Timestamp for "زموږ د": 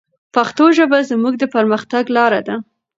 1.09-1.43